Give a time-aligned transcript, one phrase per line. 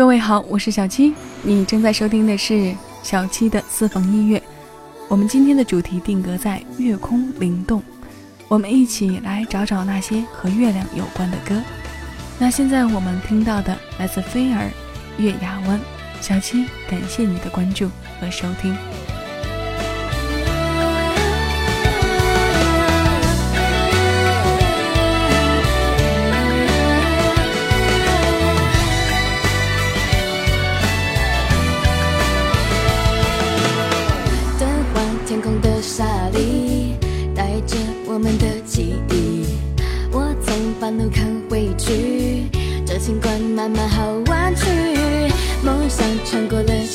[0.00, 4.42] 各位好，我是小七，你正在收听的是小七的私房音乐。
[5.08, 7.82] 我们今天的主题定格在月空灵动，
[8.48, 11.54] 我们一起来找找那些和月亮有关的歌。
[12.38, 14.70] 那现在我们听到的来自菲儿
[15.22, 15.78] 《月牙湾》，
[16.22, 17.86] 小七感谢你的关注
[18.18, 18.74] 和收听。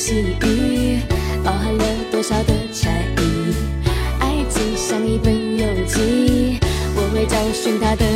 [0.08, 1.00] 细雨，
[1.44, 3.56] 包含了多少的禅意？
[4.20, 6.60] 爱情像一本游记，
[6.96, 8.15] 我会找寻他的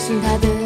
[0.00, 0.59] 会找寻它的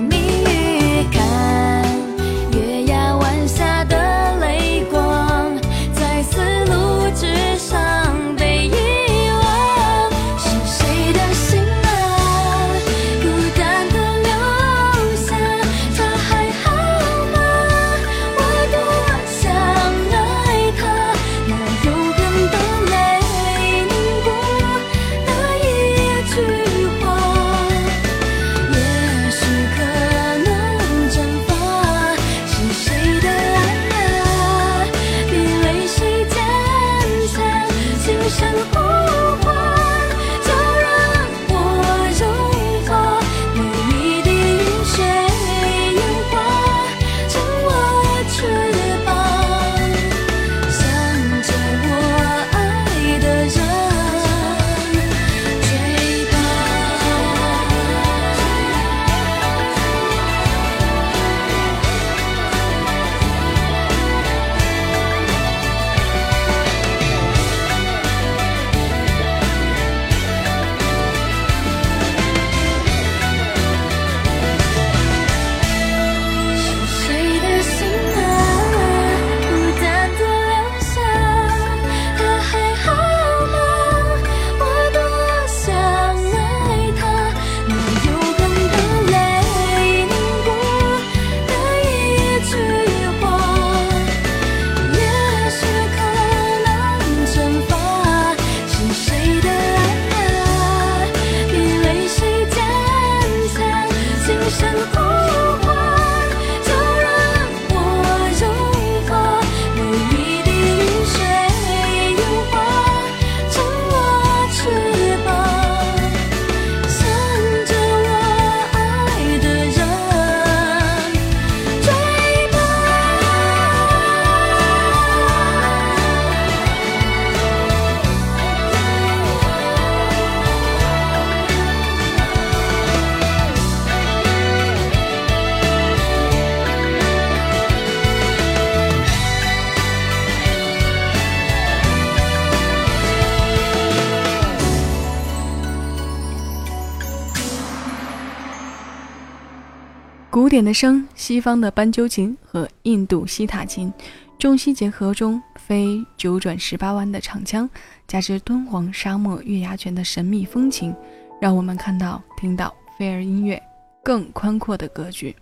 [150.44, 153.91] 古典的笙、西方的斑鸠琴和印度西塔琴，
[154.38, 157.66] 中西结合中非九转十八弯的长枪，
[158.06, 160.94] 加之敦煌沙漠月牙泉的神秘风情，
[161.41, 163.58] 让我们看到、听到飞儿音乐
[164.02, 165.34] 更宽阔的格局。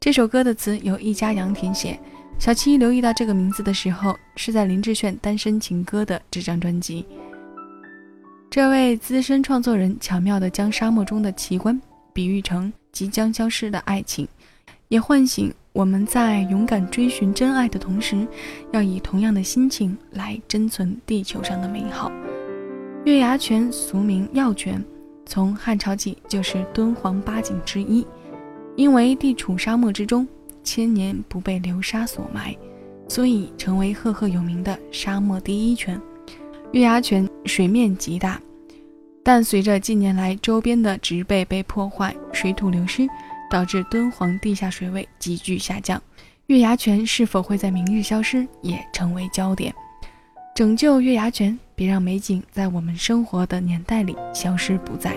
[0.00, 1.96] 这首歌的词由一家杨填写。
[2.36, 7.06] 小七留意到这个名字的时候，是在林志炫《单身情歌》的这张专辑。
[8.50, 11.80] 这位资深创作人巧妙地将沙漠中的奇观
[12.12, 14.28] 比喻成即将消失的爱情，
[14.88, 18.26] 也唤醒我们在勇敢追寻真爱的同时，
[18.70, 22.12] 要以同样的心情来珍存地球上的美好。
[23.04, 24.84] 月牙泉俗名药泉，
[25.26, 28.06] 从汉朝起就是敦煌八景之一，
[28.76, 30.28] 因为地处沙漠之中。
[30.64, 32.56] 千年不被流沙所埋，
[33.08, 36.00] 所以成为赫赫有名的沙漠第一泉。
[36.70, 38.40] 月牙泉水面极大，
[39.24, 43.08] 但随着近年来周边的植被被破坏、水土流失，
[43.50, 46.00] 导致敦煌地下水位急剧下降。
[46.46, 49.72] 月牙泉是否会在明日消失，也成为焦点。
[50.54, 55.16] 拯救月牙泉，别让美景在我们生活的年代里消失不在。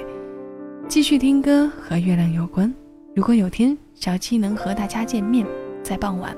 [0.88, 2.72] 继续听歌和月亮有关。
[3.16, 5.46] 如果有天小七能和大家见面，
[5.84, 6.36] 在傍晚，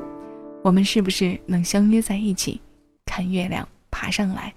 [0.64, 2.62] 我们是不是能相约在一起，
[3.06, 4.54] 看月亮爬上来？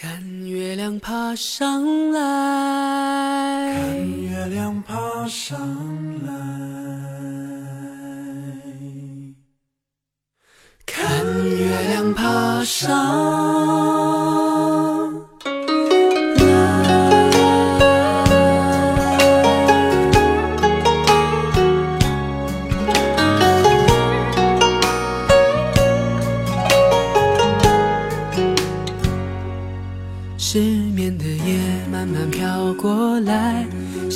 [0.00, 5.58] 看月亮爬上来，看月亮爬上
[6.24, 6.32] 来，
[10.86, 12.94] 看月亮爬上。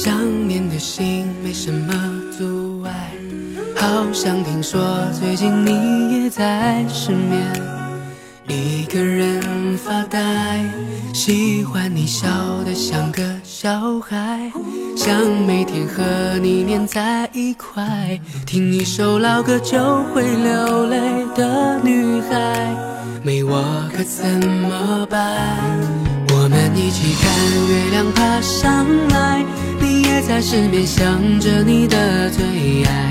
[0.04, 0.18] 想
[0.48, 1.94] 念的心没什么
[2.36, 3.12] 阻碍。
[3.76, 4.82] 好像听说
[5.12, 7.40] 最近你也在失眠，
[8.48, 10.64] 一个人发呆。
[11.14, 12.26] 喜欢你笑
[12.64, 14.50] 得像个小孩，
[14.96, 15.16] 想
[15.46, 16.02] 每天和
[16.42, 19.78] 你黏在一块，听一首老歌就
[20.12, 20.98] 会流泪
[21.36, 22.74] 的女孩，
[23.22, 25.46] 没我可怎么办？
[26.34, 27.32] 我们一起看
[27.68, 29.44] 月亮爬上来，
[30.12, 32.44] 也在失眠想着你的最
[32.84, 33.10] 爱。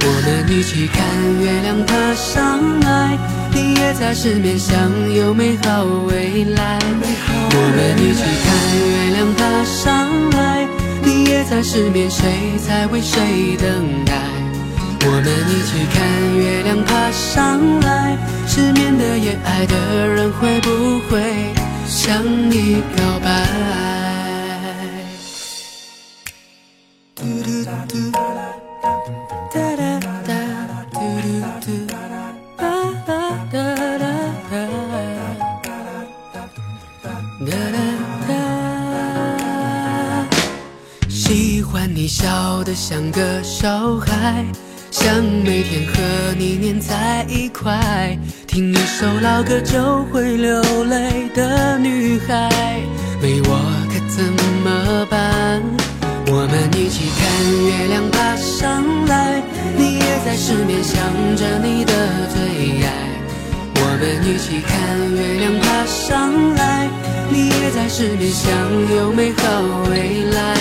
[0.00, 1.06] 我们一起看
[1.40, 3.16] 月亮爬上来，
[3.52, 4.74] 你也在失眠想
[5.14, 6.78] 有美好未来。
[7.56, 8.46] 我们一起看
[8.82, 10.66] 月亮爬上来，
[11.04, 12.26] 你也在失眠谁
[12.66, 14.12] 在为谁等待？
[15.06, 16.02] 我们一起看
[16.36, 21.22] 月亮爬上来，失眠的夜爱的人会不会？
[21.86, 24.03] 向你告白。
[49.04, 52.48] 听一首老歌就会流泪的女孩，
[53.20, 53.60] 没我
[53.90, 54.24] 可怎
[54.64, 55.62] 么办？
[56.28, 57.22] 我们一起看
[57.66, 59.42] 月亮爬上来，
[59.76, 60.96] 你也在失眠想
[61.36, 61.92] 着你的
[62.32, 62.88] 最爱。
[63.76, 64.72] 我们一起看
[65.12, 66.88] 月亮爬上来，
[67.28, 68.50] 你也在失眠想
[68.96, 69.42] 有美好
[69.90, 70.56] 未来。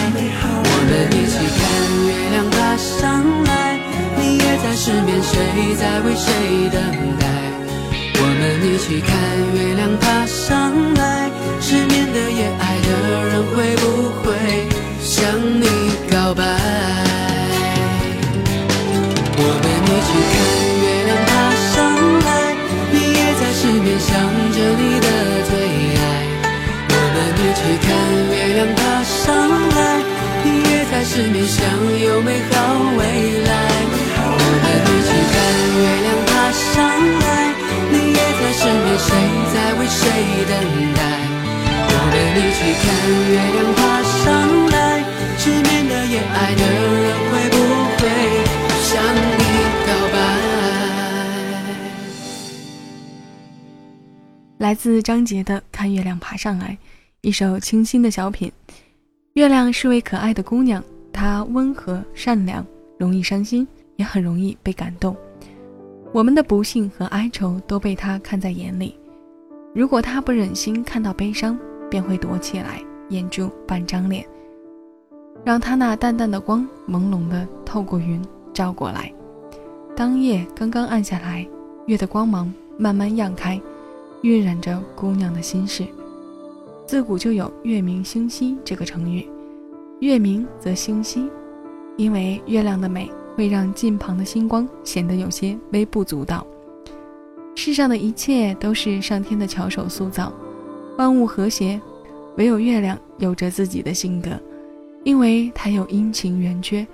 [0.65, 1.63] 我们一起看
[2.07, 3.79] 月亮爬上来。
[4.19, 6.81] 你也在失眠，谁在为谁等
[7.19, 7.52] 待？
[8.63, 9.11] 我们一起看
[9.55, 11.29] 月亮爬上来。
[11.59, 12.87] 失眠的夜，爱的
[13.27, 13.83] 人会不
[14.23, 14.31] 会
[15.01, 15.19] 向
[15.59, 15.67] 你
[16.09, 16.43] 告白？
[19.35, 20.33] 我们一起看
[20.79, 21.31] 月亮爬
[21.75, 21.75] 上
[22.23, 22.55] 来。
[22.93, 24.15] 你也在失眠，想
[24.55, 25.07] 着你的
[25.49, 25.51] 最
[25.99, 26.01] 爱。
[26.87, 27.85] 我们一起看
[28.31, 29.19] 月亮爬上
[29.75, 29.99] 来。
[30.45, 31.59] 你也在失眠，想
[31.99, 32.55] 有美好
[32.97, 33.32] 未来。
[39.05, 39.11] 谁
[39.53, 39.99] 在为谁
[40.47, 40.51] 等
[40.95, 41.01] 待？
[41.95, 42.83] 我们一起看
[43.29, 43.81] 月亮爬
[44.23, 44.23] 上
[44.71, 44.75] 来，
[45.37, 47.55] 失眠的夜，爱的人会不
[47.99, 48.01] 会
[48.81, 48.91] 向
[49.37, 49.41] 你
[49.85, 50.15] 告白？
[54.59, 56.71] 来自张杰的《看月亮爬上来》，
[57.21, 58.51] 一首清新的小品。
[59.33, 60.81] 月亮是位可爱的姑娘，
[61.11, 62.65] 她温和善良，
[62.97, 63.67] 容易伤心，
[63.97, 65.17] 也很容易被感动。
[66.13, 68.95] 我们的不幸和哀愁都被他看在眼里。
[69.73, 71.57] 如果他不忍心看到悲伤，
[71.89, 72.79] 便会躲起来，
[73.09, 74.23] 掩住半张脸，
[75.43, 78.21] 让他那淡淡的光朦胧的透过云
[78.53, 79.11] 照过来。
[79.95, 81.47] 当夜刚刚暗下来，
[81.87, 83.59] 月的光芒慢慢漾开，
[84.21, 85.83] 晕染着姑娘的心事。
[86.85, 89.27] 自古就有“月明星稀”这个成语
[89.99, 91.27] ，“月明则星稀”，
[91.97, 96.45] 因为月亮的美会让近旁的星光显得有些微不足道。
[97.55, 100.33] 世上的一切都是上天的巧手塑造，
[100.97, 101.79] 万物和谐，
[102.37, 104.31] 唯有月亮有着自己的性格，
[105.03, 106.85] 因为它有阴晴圆缺。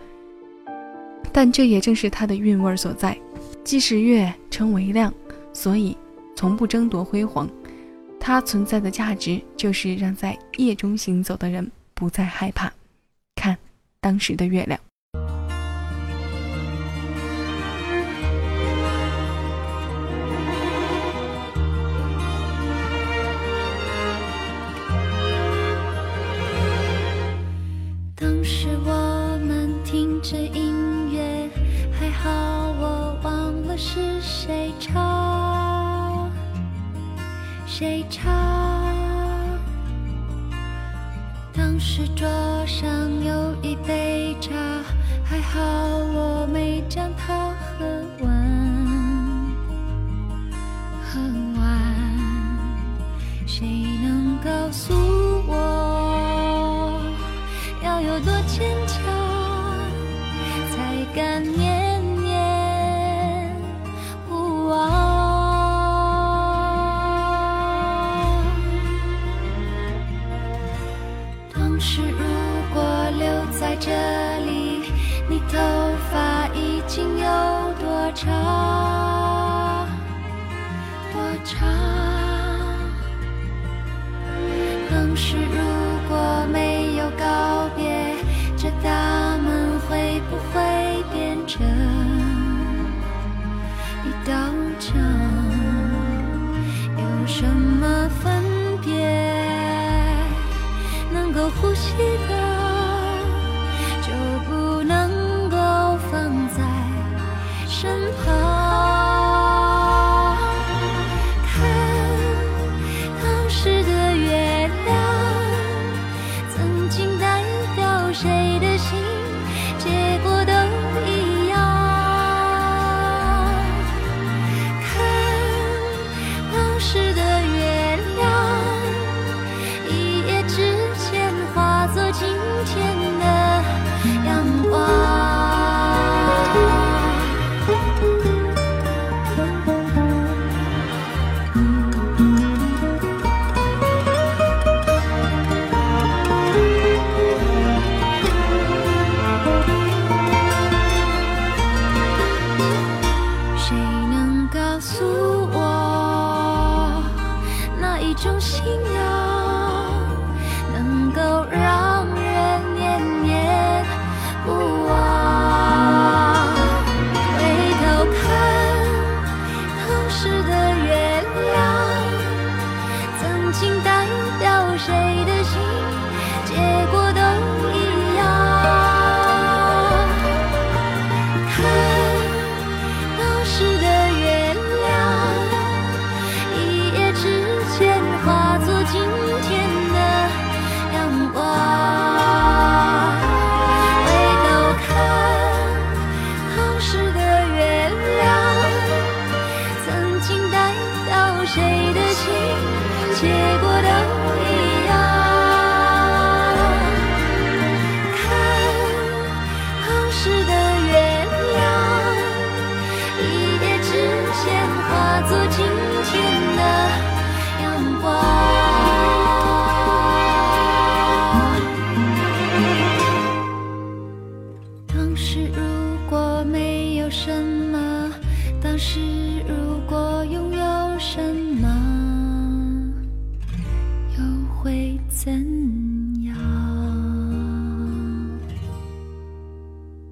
[1.31, 3.17] 但这也正是它的韵味所在。
[3.63, 5.13] 既是月，称为亮，
[5.53, 5.95] 所以
[6.35, 7.47] 从不争夺辉煌。
[8.19, 12.71] 它存在的价值，就是让在夜中行走的人不再害怕。
[13.35, 13.57] 看，
[14.01, 14.79] 当时的月亮。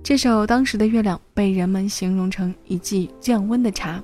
[0.07, 4.01] 这首《当时的月亮》被人们形容成一剂降温的茶。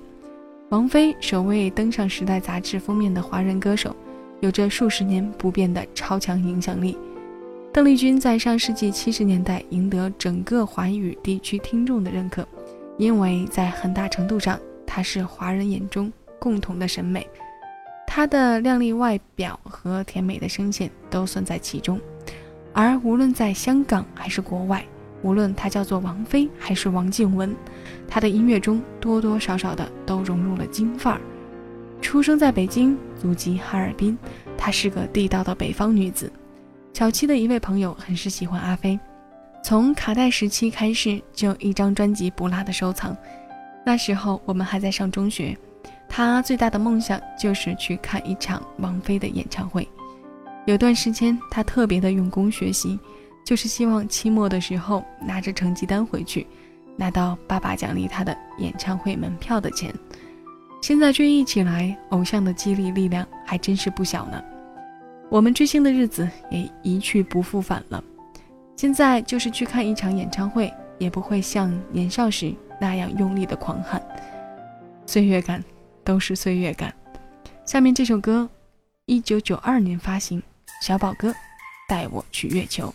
[0.67, 3.95] 王菲首位登上《时代》杂志封面的华人歌手，
[4.41, 6.97] 有着数十年不变的超强影响力。
[7.71, 12.45] 邓丽君在上世纪七十年代赢得整个华语地区听众的认可，
[12.97, 17.25] 因为在很大程度上，她是华人眼中共同的审美。
[18.05, 21.97] 她的靓丽外表和甜美的声线都算在其中。
[22.73, 24.83] 而无论在香港还是国外，
[25.23, 27.55] 无论她叫做王菲还是王静雯，
[28.07, 31.21] 她的音乐中多多少少的都融入了京范儿，
[32.01, 34.15] 出生在北京，祖籍哈尔滨，
[34.57, 36.31] 她是个地道的北方女子。
[36.93, 38.99] 小七的一位朋友很是喜欢阿飞，
[39.63, 43.17] 从卡带时期开始就一张专辑不落的收藏。
[43.85, 45.57] 那时候我们还在上中学，
[46.07, 49.87] 他最大的梦想就是去看一场王菲的演唱会。
[50.65, 52.97] 有段时间他特别的用功学习，
[53.43, 56.47] 就是希望期末的时候拿着成绩单回去，
[56.95, 59.93] 拿到爸爸奖励他的演唱会门票的钱。
[60.81, 64.43] 现在追忆起来，偶像的激励力量还真是不小呢。
[65.29, 68.03] 我们追星的日子也一去不复返了。
[68.75, 74.01] 现在就是去看一场演唱会，也不会像年少时那样用力的狂喊。
[75.05, 75.63] 岁月感，
[76.03, 76.93] 都是岁月感。
[77.65, 78.49] 下面这首歌，
[79.05, 80.41] 一九九二年发行，
[80.81, 81.33] 小宝哥，
[81.87, 82.93] 带我去月球。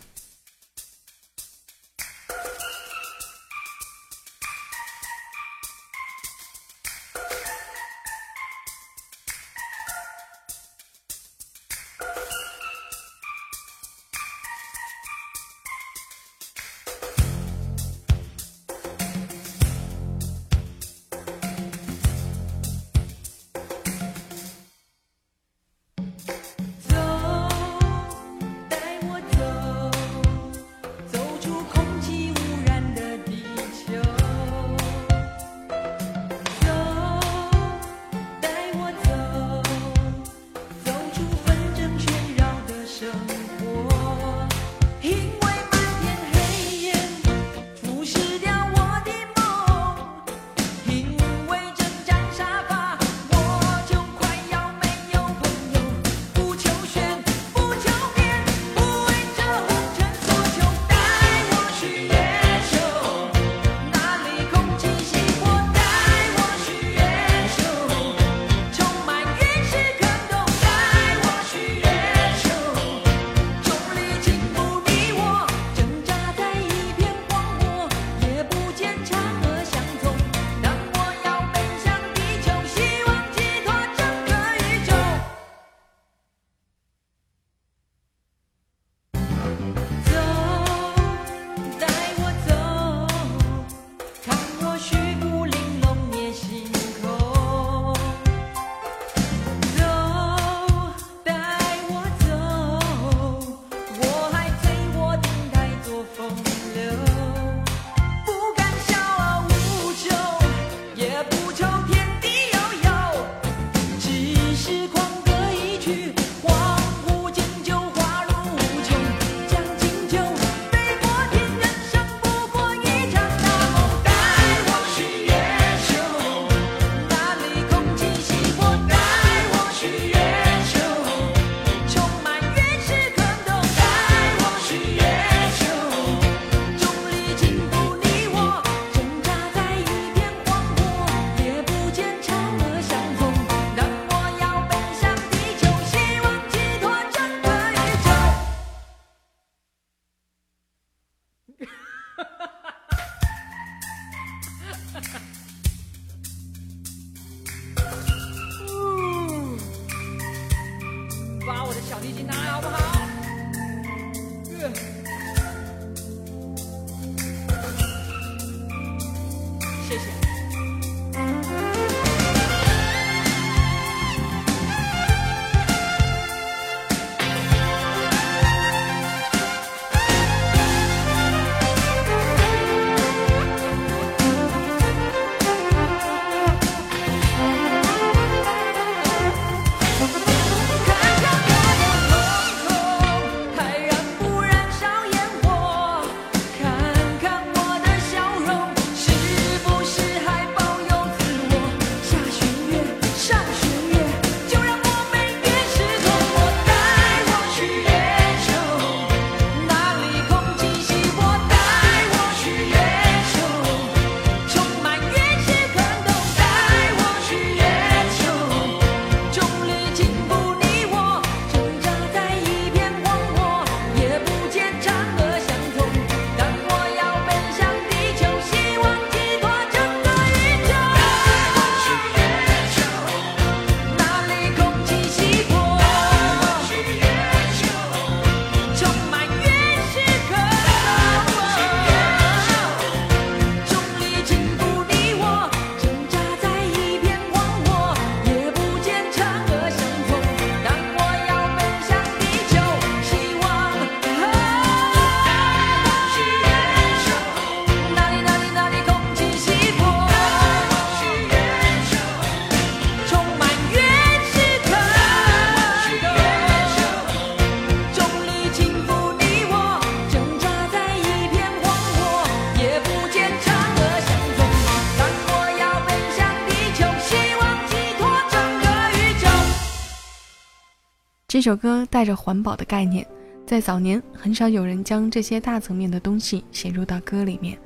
[281.39, 283.07] 这首歌带着环保的概念，
[283.45, 287.57] 在早年很少有人将这些大层面的东西写入到歌里面。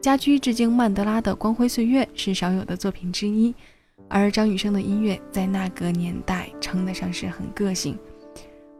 [0.00, 3.54] 家居致敬曼德拉的《光辉岁月》是少有的作品之一，
[4.08, 7.98] 而张雨生的音乐在那个年代称得上是很个性，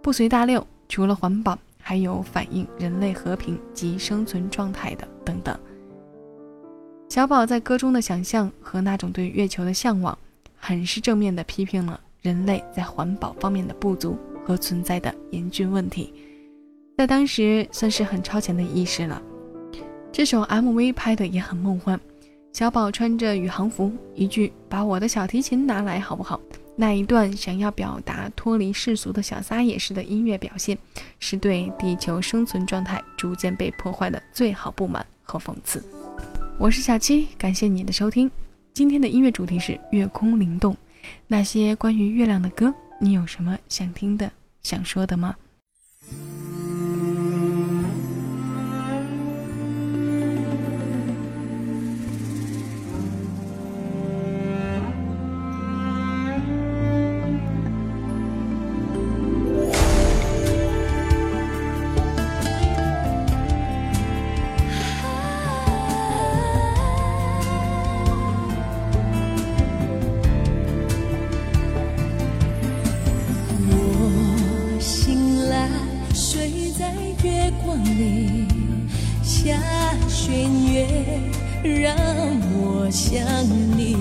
[0.01, 5.55] 不随大流，除了环保，还有反映人类和平及生存状态的等等。
[7.11, 10.17] 小宝在歌中的想象和那种对月球的向往，
[10.57, 12.01] 很是正面的批评了。
[12.23, 16.15] 人类在环保方面的不足和存在的严峻问题，
[16.97, 19.21] 在当时算是很超前的意识了。
[20.13, 21.99] 这首 MV 拍的也很梦幻，
[22.53, 26.41] 小宝穿着宇航服，一句“把我的小提琴拿来好不好”，
[26.77, 30.79] 那一段想要表达脱离世俗的小撒野式的音乐表现，
[31.19, 35.83] 是对地球生存状态逐渐被破坏的最好不满和讽刺。
[36.57, 38.31] 我是小七，感谢你的收听。
[38.73, 40.77] 今天的音乐主题是月空灵动。
[41.27, 44.31] 那些关于月亮的歌，你有什么想听的、
[44.63, 45.37] 想说的吗？
[79.45, 79.59] 下
[80.09, 80.87] 弦月
[81.65, 81.97] 让
[82.55, 83.21] 我想
[83.77, 83.97] 你，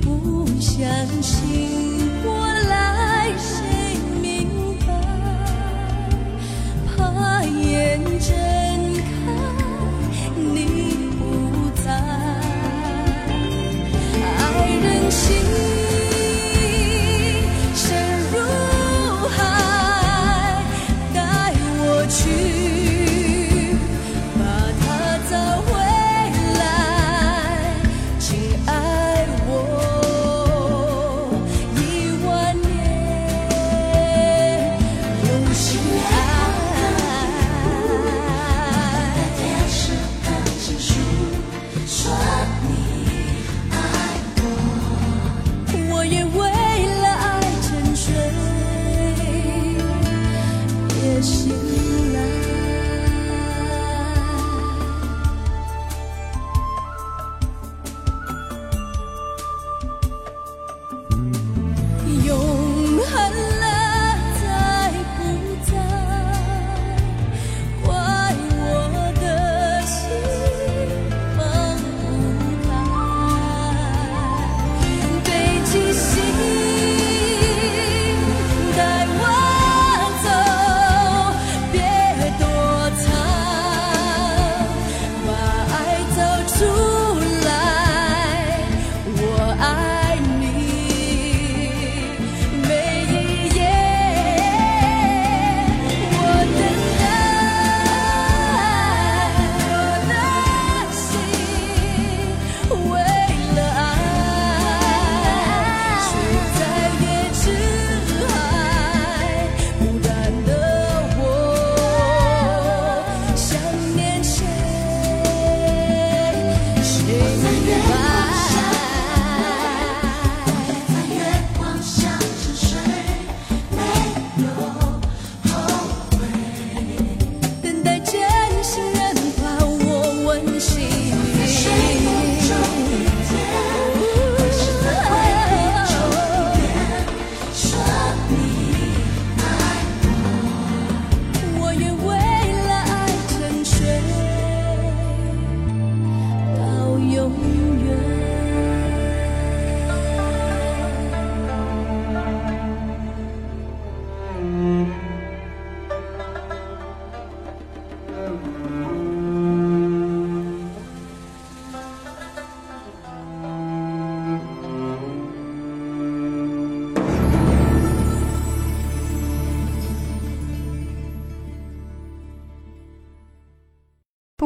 [0.00, 0.88] 不相
[1.20, 4.48] 信我来谁明
[4.86, 4.94] 白，
[6.96, 8.71] 怕眼睁。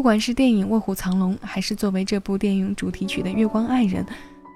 [0.06, 4.04] 不管是电影《卧虎藏龙》，还是作为这部电影主题曲的《月光爱人》，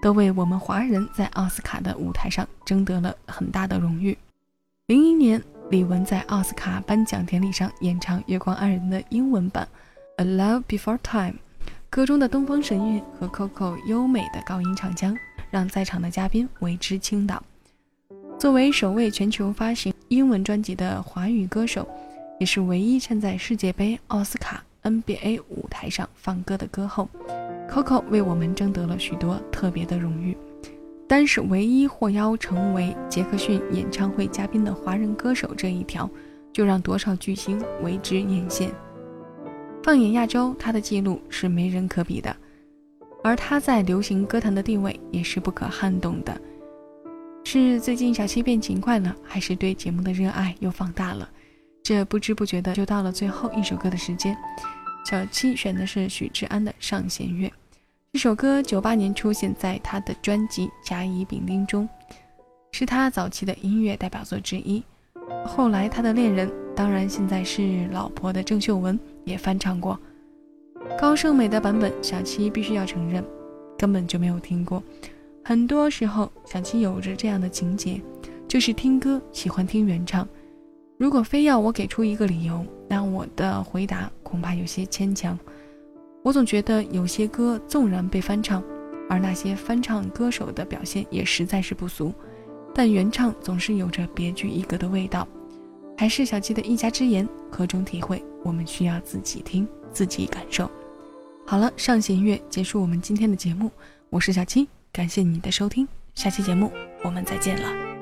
[0.00, 4.16] 都为我们华人在奥斯卡的舞台上争得了很大的荣誉。
[4.86, 9.66] 零一年，李玟在奥斯卡颁奖典礼上演唱《月光爱人》的英文版
[10.22, 11.32] 《A Love Before Time》，
[11.90, 15.18] 歌中的东方神韵和 Coco 优美的高音唱腔，
[15.50, 17.42] 让在场的嘉宾为之倾倒。
[18.38, 21.88] 作为首位全球发行英文专辑的华语歌手，
[22.38, 27.08] 也是唯一站在世界杯、奥斯卡、NBA 舞台上放歌的歌后
[27.68, 30.36] ，Coco 为我们争得了许多特别的荣誉。
[31.06, 36.08] 单是唯一获邀成为杰克逊演唱会嘉宾的华人歌手这一条，
[36.52, 38.70] 就让多少巨星为之艳羡。
[39.82, 42.34] 放眼亚洲，他的记录是没人可比的，
[43.24, 46.40] 而他在流行歌坛的地位也是不可撼动的。
[47.44, 51.28] 是最近小七变勤快了，还是对节目的热爱又放大了？
[51.82, 54.36] 这不知不觉的就到了最后一首歌的时间。
[55.04, 57.48] 小七选的是许志安的《上弦月》。
[58.12, 61.88] 这首歌九八年出现在他的专辑《甲乙丙丁》中，
[62.72, 64.82] 是他早期的音乐代表作之一。
[65.46, 69.98] 后来他的恋人，当然现在是老婆的郑秀文也翻唱过。
[70.98, 73.24] 高胜美的版本，小七必须要承认，
[73.78, 74.82] 根本就没有听过。
[75.44, 78.00] 很多时候，小七有着这样的情节，
[78.46, 80.28] 就是听歌喜欢听原唱。
[81.00, 85.36] 如果非要我给出一个理由，那我的回答恐怕有些牵强。
[86.22, 88.62] 我总觉得有些歌纵然被翻唱，
[89.08, 92.12] 而那些翻唱歌手的表现也实在是不俗，
[92.74, 95.26] 但原唱总是有着别具一格的味道。
[95.96, 100.70] 还是小七的一家之言，何种体会，我们需要自己听，自己感受。
[101.46, 103.70] 好了，上弦月结束我们今天的节目，
[104.10, 106.70] 我是小七，感谢你的收听，下期节目
[107.02, 107.99] 我们再见了。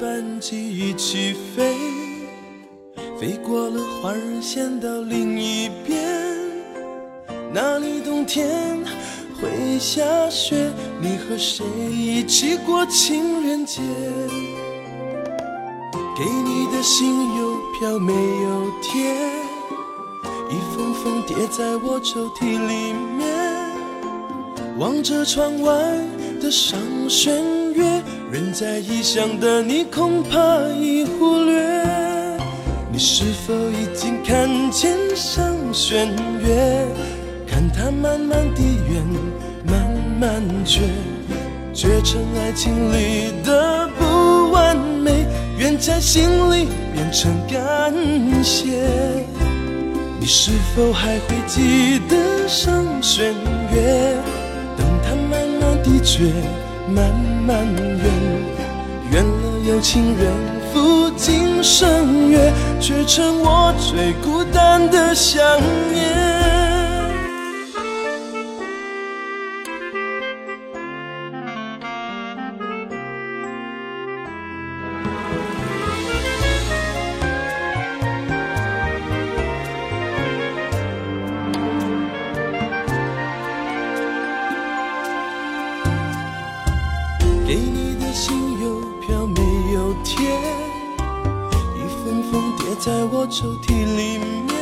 [0.00, 1.76] 班机一起飞，
[3.18, 6.02] 飞过了花儿线到另一边，
[7.52, 8.78] 那里冬天
[9.40, 10.70] 会下雪。
[11.00, 13.80] 你和谁一起过情人节？
[16.16, 19.14] 给你的信邮票没有贴，
[20.50, 23.26] 一封封叠在我抽屉里面，
[24.78, 25.72] 望着窗外
[26.40, 27.34] 的上弦
[27.74, 28.02] 月。
[28.32, 30.38] 人在异乡的你，恐怕
[30.80, 31.62] 已忽略。
[32.90, 36.08] 你是否已经看见上弦
[36.40, 36.86] 月？
[37.46, 39.04] 看它慢慢地圆，
[39.66, 39.86] 慢
[40.18, 40.80] 慢缺，
[41.74, 45.26] 缺成爱情里的不完美，
[45.58, 47.92] 愿在心里变成感
[48.42, 48.80] 谢。
[50.18, 53.34] 你是否还会记得上弦
[53.74, 54.16] 月？
[54.78, 56.32] 等它慢慢地缺。
[56.94, 57.10] 慢
[57.46, 58.04] 慢远，
[59.10, 60.32] 远了有情人
[60.72, 65.42] 赴今生约，却成我最孤单的想
[65.92, 66.31] 念。
[87.46, 89.40] 给你的信，邮票没
[89.74, 90.16] 有贴，
[91.76, 94.54] 一封封叠在我抽屉里面，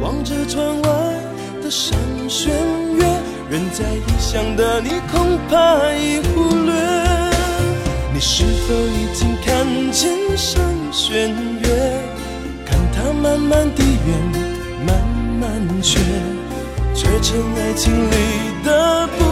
[0.00, 0.88] 望着窗外
[1.62, 2.54] 的上弦
[2.96, 3.04] 月，
[3.50, 6.72] 人在异乡的你恐怕已忽略。
[8.12, 11.28] 你是否已经看见上弦
[11.60, 12.00] 月？
[12.64, 14.08] 看它慢慢地圆，
[14.86, 14.94] 慢
[15.40, 15.98] 慢缺，
[16.94, 18.14] 缺成爱情里
[18.64, 19.23] 的不，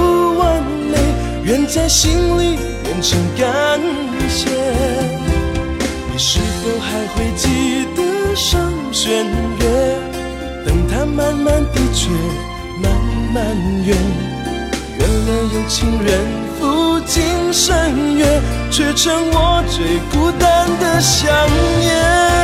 [1.53, 3.79] 愿在心里变成感
[4.27, 4.49] 谢。
[6.11, 9.27] 你是否还会记得上弦
[9.61, 9.99] 月？
[10.65, 12.09] 等它慢慢地缺，
[12.83, 12.91] 慢
[13.35, 13.45] 慢
[13.85, 13.95] 圆，
[14.99, 16.19] 圆了有情人
[16.59, 21.29] 赴今生约，却成我最孤单的想
[21.81, 22.42] 念。